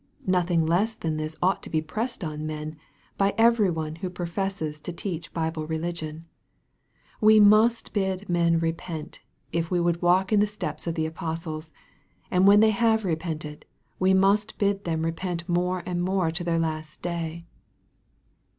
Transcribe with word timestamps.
Nothing 0.25 0.65
less 0.65 0.95
than 0.95 1.17
this 1.17 1.35
ought 1.43 1.61
to 1.61 1.69
be 1.69 1.79
pressed 1.79 2.23
on 2.23 2.47
men, 2.47 2.75
by 3.19 3.35
every 3.37 3.69
one 3.69 3.97
who 3.97 4.09
professes 4.09 4.79
to 4.79 4.91
teach 4.91 5.31
Bible 5.31 5.67
religion. 5.67 6.25
We 7.21 7.39
116 7.39 7.83
EXPOSITORY 7.83 8.09
THOUGHTS. 8.17 8.21
must 8.27 8.29
bid 8.31 8.33
men 8.33 8.59
repent, 8.59 9.21
if 9.51 9.69
we 9.69 9.79
would 9.79 10.01
walk 10.01 10.33
in 10.33 10.39
the 10.39 10.47
steps 10.47 10.87
of 10.87 10.95
the 10.95 11.05
apostles, 11.05 11.71
and 12.31 12.47
when 12.47 12.61
they 12.61 12.71
have 12.71 13.05
repented, 13.05 13.63
we 13.99 14.15
must 14.15 14.57
bid 14.57 14.85
them 14.85 15.05
repent 15.05 15.47
more 15.47 15.83
and 15.85 16.01
more 16.01 16.31
to 16.31 16.43
their 16.43 16.57
last 16.57 17.03
day. 17.03 17.41